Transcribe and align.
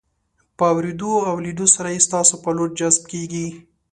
په 0.57 0.63
اورېدو 0.73 1.11
او 1.29 1.35
لیدو 1.45 1.65
سره 1.75 1.87
یې 1.95 2.01
ستاسو 2.07 2.35
په 2.43 2.49
لور 2.55 2.69
جذب 2.79 3.03
کیږي. 3.11 3.47